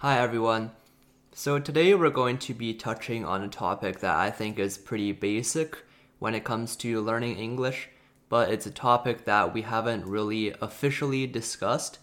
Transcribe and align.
Hi 0.00 0.20
everyone. 0.20 0.70
So 1.32 1.58
today 1.58 1.92
we're 1.92 2.10
going 2.10 2.38
to 2.38 2.54
be 2.54 2.72
touching 2.72 3.24
on 3.24 3.42
a 3.42 3.48
topic 3.48 3.98
that 3.98 4.14
I 4.14 4.30
think 4.30 4.56
is 4.56 4.78
pretty 4.78 5.10
basic 5.10 5.76
when 6.20 6.36
it 6.36 6.44
comes 6.44 6.76
to 6.76 7.00
learning 7.00 7.36
English, 7.36 7.88
but 8.28 8.48
it's 8.48 8.64
a 8.64 8.70
topic 8.70 9.24
that 9.24 9.52
we 9.52 9.62
haven't 9.62 10.06
really 10.06 10.54
officially 10.62 11.26
discussed, 11.26 11.98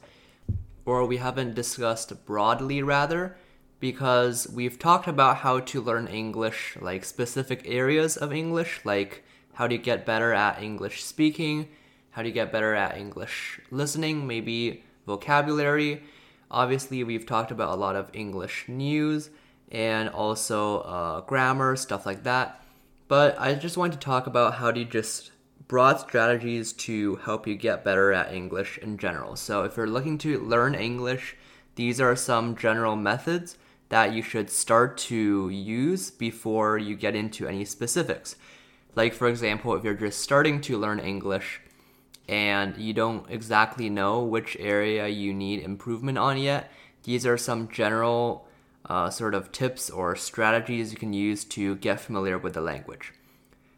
or 0.84 1.06
we 1.06 1.16
haven't 1.16 1.56
discussed 1.56 2.26
broadly 2.26 2.84
rather, 2.84 3.38
because 3.80 4.46
we've 4.54 4.78
talked 4.78 5.08
about 5.08 5.38
how 5.38 5.62
to 5.62 5.80
learn 5.80 6.08
English, 6.08 6.78
like 6.82 7.06
specific 7.06 7.62
areas 7.64 8.18
of 8.18 8.34
English, 8.34 8.82
like 8.84 9.24
how 9.54 9.68
do 9.68 9.76
you 9.76 9.82
get 9.82 10.06
better 10.06 10.34
at 10.34 10.62
English 10.62 11.02
speaking, 11.02 11.70
how 12.10 12.22
do 12.22 12.28
you 12.28 12.34
get 12.34 12.52
better 12.52 12.76
at 12.76 12.98
English 12.98 13.62
listening, 13.72 14.28
maybe 14.28 14.84
vocabulary 15.08 16.04
Obviously, 16.52 17.04
we've 17.04 17.26
talked 17.26 17.52
about 17.52 17.74
a 17.74 17.80
lot 17.80 17.96
of 17.96 18.10
English 18.14 18.66
news 18.68 19.30
and 19.72 20.10
also 20.10 20.80
uh, 20.82 21.22
grammar, 21.22 21.76
stuff 21.76 22.06
like 22.06 22.24
that. 22.24 22.64
But 23.08 23.40
I 23.40 23.56
just 23.56 23.78
want 23.78 23.94
to 23.94 24.00
talk 24.00 24.28
about 24.28 24.56
how 24.56 24.74
you 24.74 24.86
just 24.86 25.32
broad 25.68 26.00
strategies 26.00 26.74
to 26.74 27.16
help 27.18 27.48
you 27.48 27.56
get 27.56 27.84
better 27.84 28.14
at 28.14 28.34
English 28.34 28.78
in 28.80 28.98
general. 28.98 29.36
So, 29.36 29.64
if 29.64 29.78
you're 29.78 29.88
looking 29.88 30.18
to 30.20 30.40
learn 30.40 30.76
English, 30.76 31.36
these 31.76 32.00
are 32.00 32.16
some 32.16 32.56
general 32.56 32.96
methods 32.96 33.58
that 33.90 34.14
you 34.14 34.22
should 34.22 34.50
start 34.50 34.98
to 34.98 35.50
use 35.50 36.10
before 36.10 36.78
you 36.78 36.96
get 36.96 37.16
into 37.16 37.48
any 37.48 37.66
specifics. 37.66 38.36
Like, 38.96 39.14
for 39.14 39.28
example, 39.28 39.76
if 39.76 39.84
you're 39.84 39.94
just 39.94 40.22
starting 40.22 40.62
to 40.62 40.78
learn 40.78 41.00
English, 41.00 41.62
and 42.28 42.78
you 42.78 42.94
don't 42.94 43.30
exactly 43.30 43.90
know 43.90 44.24
which 44.24 44.58
area 44.60 45.08
you 45.08 45.34
need 45.34 45.62
improvement 45.62 46.18
on 46.18 46.38
yet, 46.38 46.72
these 47.04 47.26
are 47.26 47.38
some 47.38 47.68
general 47.70 48.48
uh, 48.88 49.10
sort 49.10 49.34
of 49.36 49.52
tips 49.52 49.90
or 49.90 50.16
strategies 50.16 50.92
you 50.92 50.98
can 50.98 51.14
use 51.14 51.44
to 51.44 51.76
get 51.76 52.00
familiar 52.00 52.38
with 52.38 52.54
the 52.54 52.62
language. 52.62 53.14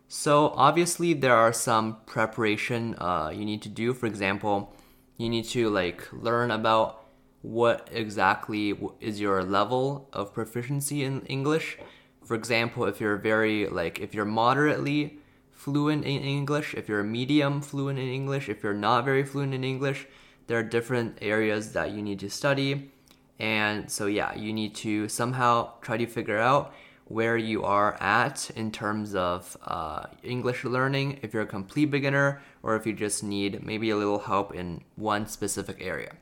So, 0.10 0.54
obviously, 0.56 1.14
there 1.14 1.36
are 1.36 1.52
some 1.52 1.98
preparation 2.06 2.96
uh, 2.96 3.32
you 3.34 3.44
need 3.44 3.62
to 3.64 3.70
do. 3.70 3.94
For 3.94 4.06
example, 4.06 4.74
you 5.18 5.28
need 5.28 5.46
to 5.50 5.70
like 5.70 6.08
learn 6.14 6.52
about 6.52 7.04
what 7.42 7.90
exactly 7.92 8.78
is 9.02 9.20
your 9.20 9.44
level 9.44 10.08
of 10.14 10.34
proficiency 10.34 11.04
in 11.04 11.22
English. 11.26 11.78
For 12.24 12.36
example, 12.36 12.86
if 12.86 13.02
you're 13.02 13.18
very 13.18 13.68
like 13.68 14.00
if 14.00 14.14
you're 14.14 14.26
moderately 14.26 15.20
fluent 15.58 16.06
in 16.06 16.22
English, 16.22 16.76
if 16.76 16.88
you're 16.88 17.04
medium 17.04 17.62
fluent 17.62 17.98
in 17.98 18.08
English, 18.08 18.48
if 18.48 18.62
you're 18.64 18.74
not 18.76 19.04
very 19.04 19.24
fluent 19.26 19.56
in 19.56 19.64
English, 19.64 20.08
there 20.46 20.60
are 20.60 20.64
different 20.64 21.18
areas 21.20 21.74
that 21.74 21.92
you 21.92 22.02
need 22.02 22.20
to 22.20 22.30
study. 22.30 22.92
And 23.40 23.90
so, 23.92 24.06
yeah, 24.06 24.36
you 24.36 24.54
need 24.54 24.76
to 24.76 25.10
somehow 25.10 25.72
try 25.82 25.98
to 25.98 26.06
figure 26.06 26.38
out 26.38 26.74
where 27.06 27.38
you 27.38 27.64
are 27.64 27.98
at 28.02 28.52
in 28.56 28.72
terms 28.72 29.16
of 29.16 29.58
uh, 29.66 30.06
English 30.24 30.64
learning, 30.64 31.20
if 31.24 31.34
you're 31.34 31.44
a 31.44 31.48
complete 31.48 31.86
beginner, 31.86 32.42
or 32.62 32.76
if 32.76 32.86
you 32.86 32.94
just 32.94 33.24
need 33.24 33.66
maybe 33.66 33.90
a 33.90 33.98
little 33.98 34.20
help 34.20 34.54
in 34.54 34.84
one 34.96 35.26
specific 35.26 35.78
area. 35.82 36.14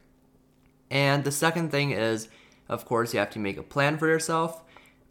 And 0.89 1.23
the 1.23 1.31
second 1.31 1.71
thing 1.71 1.91
is, 1.91 2.29
of 2.69 2.85
course, 2.85 3.13
you 3.13 3.19
have 3.19 3.31
to 3.31 3.39
make 3.39 3.57
a 3.57 3.63
plan 3.63 3.97
for 3.97 4.07
yourself. 4.07 4.61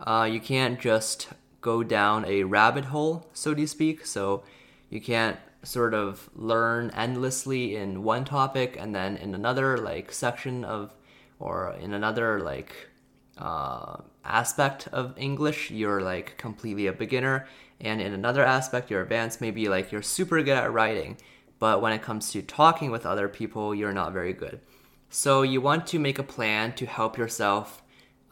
Uh, 0.01 0.29
you 0.31 0.41
can't 0.41 0.81
just 0.81 1.29
go 1.65 1.83
down 1.83 2.27
a 2.27 2.45
rabbit 2.45 2.85
hole, 2.85 3.27
so 3.33 3.55
to 3.55 3.67
speak. 3.67 4.05
So 4.05 4.45
you 4.91 5.01
can't 5.01 5.39
sort 5.63 5.95
of 5.95 6.29
learn 6.35 6.91
endlessly 6.91 7.75
in 7.75 8.03
one 8.03 8.25
topic 8.27 8.77
and 8.79 8.95
then 8.95 9.17
in 9.17 9.35
another 9.35 9.79
like 9.79 10.13
section 10.13 10.63
of 10.63 10.95
or 11.39 11.75
in 11.81 11.95
another 11.95 12.41
like 12.41 12.91
uh, 13.39 13.97
aspect 14.25 14.89
of 14.93 15.15
English, 15.17 15.71
you're 15.71 16.03
like 16.03 16.37
completely 16.37 16.87
a 16.87 16.93
beginner, 16.93 17.49
and 17.81 18.01
in 18.01 18.13
another 18.13 18.45
aspect, 18.45 18.91
you're 18.91 19.03
advanced. 19.03 19.41
Maybe 19.41 19.69
like 19.69 19.91
you're 19.91 20.03
super 20.03 20.41
good 20.43 20.57
at 20.57 20.73
writing, 20.73 21.17
but 21.59 21.81
when 21.83 21.93
it 21.93 22.03
comes 22.03 22.31
to 22.33 22.43
talking 22.43 22.91
with 22.91 23.07
other 23.07 23.29
people, 23.29 23.75
you're 23.75 23.93
not 23.93 24.13
very 24.13 24.33
good. 24.33 24.61
So 25.11 25.43
you 25.43 25.61
want 25.61 25.87
to 25.89 25.99
make 25.99 26.19
a 26.19 26.23
plan 26.37 26.75
to 26.75 26.87
help 26.87 27.19
yourself 27.19 27.83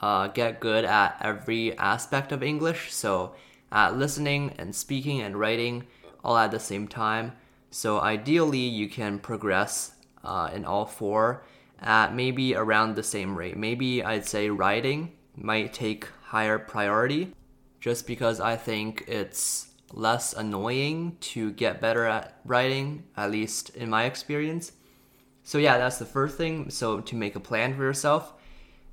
uh, 0.02 0.26
get 0.26 0.60
good 0.60 0.84
at 0.84 1.16
every 1.20 1.76
aspect 1.78 2.32
of 2.32 2.42
English. 2.42 2.92
So, 2.92 3.34
at 3.70 3.96
listening 3.96 4.54
and 4.58 4.74
speaking 4.74 5.22
and 5.22 5.38
writing 5.38 5.86
all 6.22 6.36
at 6.36 6.50
the 6.50 6.60
same 6.60 6.88
time. 6.88 7.32
So, 7.70 8.00
ideally, 8.00 8.58
you 8.58 8.88
can 8.88 9.18
progress 9.18 9.92
uh, 10.24 10.50
in 10.52 10.64
all 10.64 10.84
four 10.84 11.44
at 11.80 12.14
maybe 12.14 12.54
around 12.54 12.96
the 12.96 13.02
same 13.02 13.36
rate. 13.36 13.56
Maybe 13.56 14.04
I'd 14.04 14.26
say 14.26 14.50
writing 14.50 15.12
might 15.36 15.72
take 15.72 16.08
higher 16.24 16.58
priority 16.58 17.34
just 17.80 18.06
because 18.06 18.40
I 18.40 18.56
think 18.56 19.04
it's 19.08 19.68
less 19.92 20.32
annoying 20.32 21.16
to 21.20 21.52
get 21.52 21.80
better 21.80 22.06
at 22.06 22.38
writing, 22.44 23.04
at 23.16 23.30
least 23.30 23.70
in 23.70 23.90
my 23.90 24.04
experience. 24.04 24.72
So, 25.44 25.58
yeah, 25.58 25.78
that's 25.78 25.98
the 25.98 26.06
first 26.06 26.36
thing. 26.36 26.70
So, 26.70 27.00
to 27.00 27.16
make 27.16 27.36
a 27.36 27.40
plan 27.40 27.74
for 27.74 27.82
yourself. 27.82 28.34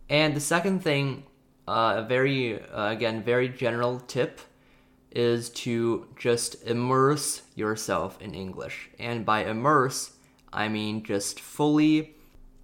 And 0.10 0.36
the 0.36 0.42
second 0.42 0.80
thing, 0.80 1.24
uh, 1.68 1.96
a 1.98 2.02
very, 2.02 2.62
uh, 2.62 2.90
again, 2.90 3.22
very 3.22 3.48
general 3.48 4.00
tip 4.00 4.42
is 5.12 5.50
to 5.50 6.08
just 6.18 6.64
immerse 6.66 7.44
yourself 7.56 8.20
in 8.22 8.34
English. 8.34 8.90
And 9.00 9.26
by 9.26 9.46
immerse, 9.46 10.12
I 10.52 10.68
mean 10.68 11.04
just 11.04 11.40
fully, 11.40 12.16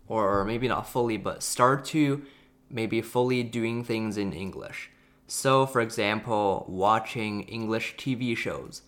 or 0.07 0.43
maybe 0.43 0.67
not 0.67 0.89
fully, 0.89 1.17
but 1.17 1.43
start 1.43 1.85
to 1.85 2.23
maybe 2.69 3.01
fully 3.01 3.43
doing 3.43 3.83
things 3.83 4.17
in 4.17 4.33
English. 4.33 4.89
So, 5.27 5.65
for 5.65 5.81
example, 5.81 6.65
watching 6.67 7.43
English 7.43 7.95
TV 7.97 8.35
shows, 8.35 8.83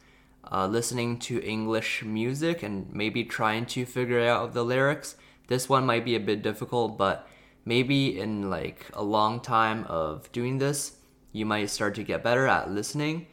uh, 0.52 0.68
listening 0.68 1.20
to 1.20 1.44
English 1.44 2.04
music, 2.04 2.64
and 2.64 2.92
maybe 2.94 3.24
trying 3.24 3.66
to 3.68 3.86
figure 3.86 4.22
out 4.22 4.54
the 4.54 4.64
lyrics. 4.64 5.16
This 5.48 5.68
one 5.68 5.86
might 5.86 6.06
be 6.06 6.16
a 6.16 6.20
bit 6.20 6.42
difficult, 6.42 6.98
but 6.98 7.28
maybe 7.68 8.18
in 8.18 8.50
like 8.50 8.86
a 8.94 9.04
long 9.04 9.42
time 9.42 9.84
of 9.90 10.32
doing 10.32 10.58
this, 10.58 10.94
you 11.34 11.46
might 11.46 11.70
start 11.70 11.96
to 11.96 12.04
get 12.04 12.24
better 12.24 12.48
at 12.48 12.72
listening. 12.72 13.28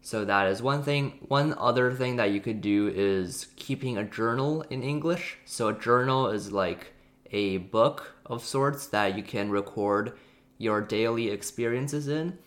So 0.00 0.24
that 0.24 0.48
is 0.48 0.62
one 0.62 0.82
thing. 0.82 1.18
One 1.28 1.54
other 1.58 1.92
thing 1.92 2.16
that 2.16 2.30
you 2.30 2.40
could 2.40 2.62
do 2.62 2.90
is 2.94 3.48
keeping 3.56 3.98
a 3.98 4.04
journal 4.04 4.62
in 4.70 4.82
English. 4.82 5.36
So 5.44 5.68
a 5.68 5.78
journal 5.78 6.28
is 6.28 6.50
like 6.50 6.92
a 7.30 7.58
book 7.58 8.14
of 8.24 8.42
sorts 8.42 8.86
that 8.88 9.16
you 9.16 9.22
can 9.22 9.50
record 9.50 10.16
your 10.56 10.80
daily 10.80 11.28
experiences 11.28 12.08
in. 12.08 12.38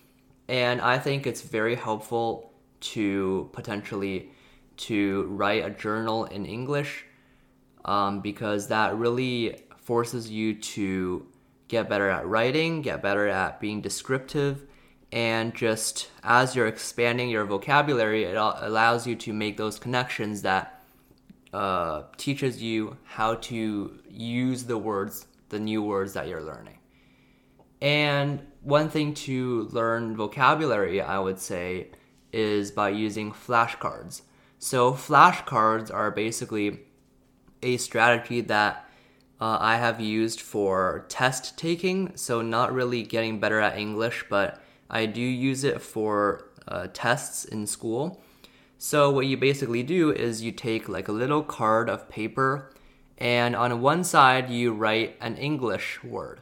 And 0.48 0.81
I 0.81 0.98
think 0.98 1.28
it's 1.28 1.42
very 1.42 1.75
helpful 1.75 2.52
to 2.80 3.50
potentially 3.54 4.31
to 4.78 5.24
write 5.30 5.66
a 5.66 5.69
journal 5.69 6.25
in 6.25 6.46
English 6.46 7.06
um, 7.86 8.22
because 8.22 8.68
that 8.68 8.96
really 8.96 9.67
forces 9.88 10.30
you 10.30 10.53
to 10.53 11.25
get 11.70 11.88
better 11.88 12.09
at 12.09 12.28
writing, 12.28 12.81
get 12.81 13.02
better 13.02 13.25
at 13.30 13.62
being 13.62 13.80
descriptive, 13.80 14.66
and 15.14 15.56
just 15.56 16.09
as 16.24 16.58
you're 16.58 16.68
expanding 16.68 17.30
your 17.30 17.46
vocabulary, 17.46 18.25
it 18.25 18.36
allows 18.36 19.08
you 19.08 19.16
to 19.16 19.31
make 19.31 19.56
those 19.56 19.80
connections 19.80 20.42
that 20.42 20.84
uh, 21.53 22.03
teaches 22.18 22.62
you 22.62 22.98
how 23.06 23.36
to 23.36 23.98
use 24.09 24.66
the 24.66 24.78
words, 24.78 25.25
the 25.48 25.59
new 25.59 25.81
words 25.81 26.12
that 26.12 26.28
you're 26.28 26.44
learning. 26.44 26.80
And 27.81 28.46
one 28.64 28.90
thing 28.90 29.14
to 29.14 29.69
learn 29.72 30.18
vocabulary, 30.18 31.00
I 31.00 31.18
would 31.18 31.40
say, 31.40 31.92
is 32.34 32.72
by 32.72 32.90
using 32.90 33.31
flashcards. 33.31 34.24
So, 34.59 34.92
flashcards 34.92 35.94
are 35.94 36.12
basically 36.12 36.81
a 37.64 37.78
strategy 37.78 38.42
that 38.42 38.87
uh, 39.40 39.58
I 39.59 39.78
have 39.78 40.02
used 40.02 40.42
for 40.42 41.06
test 41.09 41.58
taking, 41.58 42.16
so 42.16 42.42
not 42.42 42.74
really 42.74 43.03
getting 43.03 43.39
better 43.39 43.60
at 43.60 43.78
English, 43.78 44.25
but 44.30 44.62
I 44.89 45.06
do 45.06 45.22
use 45.22 45.63
it 45.63 45.81
for 45.81 46.50
uh, 46.68 46.88
tests 46.94 47.45
in 47.45 47.68
school. 47.68 48.22
So, 48.80 49.10
what 49.10 49.25
you 49.28 49.38
basically 49.38 49.84
do 49.84 50.12
is 50.12 50.42
you 50.42 50.51
take 50.51 50.88
like 50.89 51.07
a 51.07 51.12
little 51.12 51.44
card 51.44 51.89
of 51.89 52.10
paper, 52.10 52.72
and 53.18 53.56
on 53.56 53.81
one 53.81 54.04
side, 54.04 54.50
you 54.50 54.74
write 54.74 55.18
an 55.22 55.38
English 55.38 56.04
word, 56.04 56.42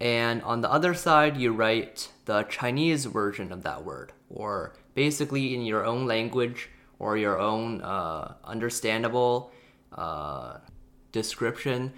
and 0.00 0.42
on 0.42 0.60
the 0.60 0.70
other 0.70 0.94
side, 0.94 1.36
you 1.36 1.52
write 1.52 2.10
the 2.24 2.42
Chinese 2.44 3.06
version 3.06 3.52
of 3.52 3.62
that 3.62 3.84
word, 3.84 4.12
or 4.28 4.74
basically 4.94 5.54
in 5.54 5.62
your 5.62 5.84
own 5.84 6.06
language 6.06 6.70
or 6.98 7.16
your 7.16 7.38
own 7.38 7.80
uh, 7.82 8.34
understandable 8.44 9.52
uh, 9.92 10.58
description, 11.22 11.92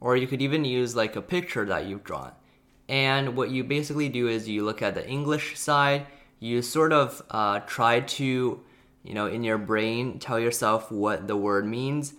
or 0.00 0.16
you 0.16 0.26
could 0.26 0.42
even 0.42 0.64
use 0.64 0.96
like 1.02 1.16
a 1.16 1.28
picture 1.34 1.66
that 1.66 1.86
you've 1.86 2.04
drawn. 2.10 2.32
And 2.88 3.36
what 3.36 3.50
you 3.50 3.64
basically 3.64 4.08
do 4.08 4.28
is 4.28 4.48
you 4.48 4.64
look 4.64 4.82
at 4.82 4.94
the 4.94 5.06
English 5.16 5.46
side, 5.58 6.02
you 6.38 6.62
sort 6.62 6.92
of 6.92 7.22
uh, 7.30 7.60
try 7.76 8.00
to, 8.18 8.60
you 9.08 9.14
know, 9.14 9.26
in 9.26 9.42
your 9.44 9.58
brain 9.58 10.18
tell 10.18 10.38
yourself 10.38 10.90
what 10.90 11.26
the 11.26 11.36
word 11.36 11.64
means, 11.66 12.14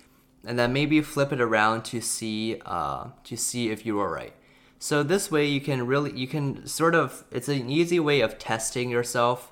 and 0.48 0.58
then 0.58 0.74
maybe 0.74 1.02
flip 1.02 1.32
it 1.32 1.42
around 1.42 1.84
to 1.92 2.02
see 2.02 2.62
uh, 2.66 3.10
to 3.30 3.36
see 3.36 3.70
if 3.70 3.86
you 3.86 3.96
were 3.96 4.12
right. 4.22 4.34
So 4.80 5.04
this 5.04 5.32
way 5.32 5.46
you 5.46 5.62
can 5.62 5.88
really 5.88 6.12
you 6.22 6.28
can 6.28 6.66
sort 6.68 6.96
of 6.96 7.24
it's 7.32 7.50
an 7.50 7.70
easy 7.70 8.00
way 8.00 8.22
of 8.22 8.38
testing 8.38 8.90
yourself 8.90 9.52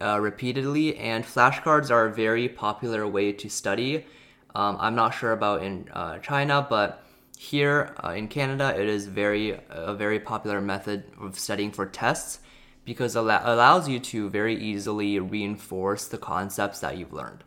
uh, 0.00 0.18
repeatedly, 0.20 0.96
and 0.96 1.24
flashcards 1.24 1.90
are 1.90 2.06
a 2.06 2.14
very 2.14 2.48
popular 2.48 3.06
way 3.06 3.32
to 3.32 3.48
study. 3.48 4.06
Um, 4.54 4.76
I'm 4.80 4.94
not 4.94 5.10
sure 5.10 5.32
about 5.32 5.62
in 5.62 5.88
uh, 5.92 6.18
China, 6.18 6.66
but 6.68 7.04
here 7.36 7.94
uh, 8.02 8.10
in 8.10 8.28
Canada, 8.28 8.74
it 8.78 8.88
is 8.88 9.06
very 9.06 9.60
a 9.68 9.94
very 9.94 10.18
popular 10.18 10.60
method 10.60 11.04
of 11.20 11.38
studying 11.38 11.70
for 11.70 11.86
tests 11.86 12.40
because 12.84 13.14
it 13.14 13.20
allows 13.20 13.88
you 13.88 13.98
to 14.00 14.30
very 14.30 14.56
easily 14.56 15.18
reinforce 15.18 16.06
the 16.06 16.18
concepts 16.18 16.80
that 16.80 16.96
you've 16.96 17.12
learned. 17.12 17.44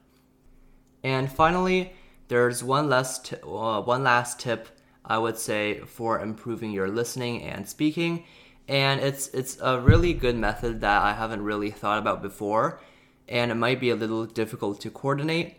And 1.03 1.31
finally, 1.31 1.93
there's 2.27 2.63
one 2.63 2.89
last 2.89 3.25
t- 3.25 3.35
uh, 3.43 3.81
one 3.81 4.03
last 4.03 4.39
tip 4.39 4.69
I 5.03 5.17
would 5.17 5.37
say 5.37 5.79
for 5.79 6.19
improving 6.19 6.71
your 6.71 6.87
listening 6.87 7.41
and 7.43 7.67
speaking 7.67 8.23
and 8.67 9.01
it's 9.01 9.27
it's 9.29 9.57
a 9.61 9.79
really 9.79 10.13
good 10.13 10.35
method 10.37 10.79
that 10.79 11.01
I 11.01 11.13
haven't 11.13 11.43
really 11.43 11.71
thought 11.71 11.99
about 11.99 12.21
before, 12.21 12.79
and 13.27 13.51
it 13.51 13.55
might 13.55 13.81
be 13.81 13.89
a 13.89 13.95
little 13.95 14.25
difficult 14.25 14.79
to 14.81 14.89
coordinate. 14.89 15.57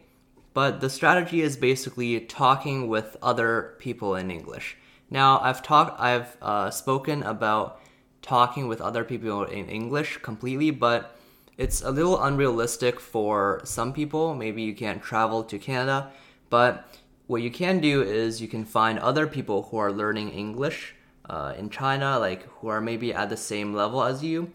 But 0.55 0.81
the 0.81 0.91
strategy 0.91 1.41
is 1.41 1.57
basically 1.57 2.21
talking 2.21 2.89
with 2.89 3.17
other 3.23 3.75
people 3.79 4.15
in 4.17 4.31
English. 4.31 4.77
Now 5.11 5.41
I've 5.41 5.63
talked, 5.63 6.01
I've 6.01 6.37
uh, 6.43 6.71
spoken 6.71 7.23
about 7.23 7.81
talking 8.21 8.69
with 8.69 8.81
other 8.81 9.05
people 9.05 9.45
in 9.45 9.69
English 9.69 10.19
completely, 10.19 10.71
but 10.71 11.17
it's 11.59 11.83
a 11.83 11.91
little 11.91 12.23
unrealistic 12.23 13.01
for 13.01 13.61
some 13.65 13.93
people. 13.93 14.35
Maybe 14.35 14.63
you 14.63 14.75
can't 14.75 15.03
travel 15.03 15.45
to 15.45 15.59
Canada, 15.59 16.11
but 16.51 16.89
what 17.27 17.43
you 17.43 17.51
can 17.51 17.81
do 17.81 18.03
is 18.03 18.41
you 18.41 18.49
can 18.49 18.65
find 18.65 18.99
other 18.99 19.27
people 19.27 19.65
who 19.65 19.77
are 19.79 19.93
learning 19.93 20.31
English 20.31 20.95
uh, 21.29 21.55
in 21.57 21.71
China, 21.71 22.19
like 22.19 22.43
who 22.59 22.69
are 22.69 22.81
maybe 22.81 23.13
at 23.15 23.29
the 23.29 23.37
same 23.37 23.75
level 23.75 24.03
as 24.03 24.23
you, 24.23 24.51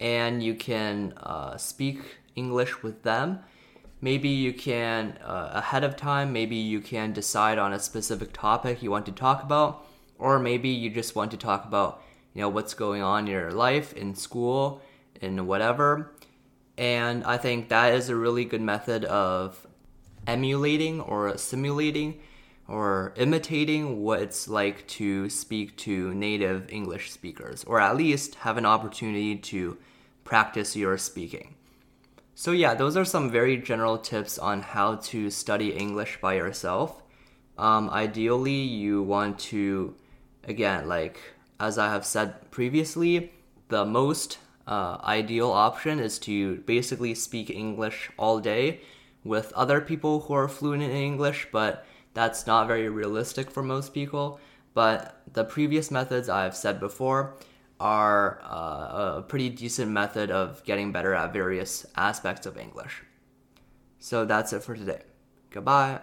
and 0.00 0.42
you 0.42 0.54
can 0.54 1.14
uh, 1.22 1.56
speak 1.56 2.00
English 2.36 2.82
with 2.82 3.02
them. 3.02 3.40
Maybe 4.02 4.28
you 4.28 4.52
can 4.52 5.16
uh, 5.24 5.52
ahead 5.54 5.84
of 5.84 5.96
time. 5.96 6.32
Maybe 6.32 6.56
you 6.56 6.80
can 6.80 7.12
decide 7.12 7.56
on 7.56 7.72
a 7.72 7.78
specific 7.78 8.32
topic 8.32 8.82
you 8.82 8.90
want 8.90 9.06
to 9.06 9.12
talk 9.12 9.44
about, 9.44 9.86
or 10.18 10.40
maybe 10.40 10.68
you 10.68 10.90
just 10.90 11.14
want 11.14 11.30
to 11.30 11.36
talk 11.36 11.64
about 11.64 12.02
you 12.34 12.40
know 12.40 12.48
what's 12.48 12.74
going 12.74 13.00
on 13.00 13.26
in 13.26 13.30
your 13.30 13.52
life, 13.52 13.92
in 13.92 14.16
school, 14.16 14.82
in 15.20 15.46
whatever. 15.46 16.12
And 16.76 17.22
I 17.22 17.36
think 17.36 17.68
that 17.68 17.94
is 17.94 18.08
a 18.08 18.16
really 18.16 18.44
good 18.44 18.60
method 18.60 19.04
of 19.04 19.66
emulating 20.26 21.00
or 21.00 21.38
simulating 21.38 22.20
or 22.66 23.12
imitating 23.16 24.02
what 24.02 24.20
it's 24.20 24.48
like 24.48 24.86
to 24.86 25.28
speak 25.28 25.76
to 25.76 26.12
native 26.14 26.68
English 26.72 27.12
speakers, 27.12 27.62
or 27.64 27.80
at 27.80 27.96
least 27.96 28.36
have 28.36 28.56
an 28.56 28.66
opportunity 28.66 29.36
to 29.36 29.76
practice 30.24 30.74
your 30.74 30.98
speaking. 30.98 31.54
So, 32.34 32.52
yeah, 32.52 32.74
those 32.74 32.96
are 32.96 33.04
some 33.04 33.30
very 33.30 33.56
general 33.58 33.98
tips 33.98 34.38
on 34.38 34.62
how 34.62 34.96
to 34.96 35.30
study 35.30 35.70
English 35.70 36.18
by 36.20 36.34
yourself. 36.34 37.02
Um, 37.58 37.90
ideally, 37.90 38.62
you 38.62 39.02
want 39.02 39.38
to, 39.50 39.94
again, 40.44 40.88
like 40.88 41.20
as 41.62 41.78
I 41.78 41.90
have 41.90 42.04
said 42.04 42.50
previously, 42.50 43.32
the 43.68 43.84
most 43.84 44.38
uh, 44.66 44.98
ideal 45.04 45.50
option 45.50 46.00
is 46.00 46.18
to 46.20 46.56
basically 46.66 47.14
speak 47.14 47.50
English 47.50 48.10
all 48.18 48.40
day 48.40 48.80
with 49.22 49.52
other 49.52 49.80
people 49.80 50.20
who 50.20 50.34
are 50.34 50.48
fluent 50.48 50.82
in 50.82 50.90
English, 50.90 51.46
but 51.52 51.86
that's 52.14 52.48
not 52.48 52.66
very 52.66 52.88
realistic 52.88 53.48
for 53.48 53.62
most 53.62 53.94
people, 53.94 54.40
but 54.74 55.22
the 55.32 55.44
previous 55.44 55.90
methods 55.90 56.28
I've 56.28 56.56
said 56.56 56.80
before 56.80 57.36
are 57.82 58.40
uh, 58.44 59.18
a 59.18 59.24
pretty 59.26 59.48
decent 59.48 59.90
method 59.90 60.30
of 60.30 60.62
getting 60.64 60.92
better 60.92 61.14
at 61.14 61.32
various 61.32 61.84
aspects 61.96 62.46
of 62.46 62.56
English. 62.56 63.02
So 63.98 64.24
that's 64.24 64.52
it 64.52 64.62
for 64.62 64.76
today. 64.76 65.02
Goodbye. 65.50 66.00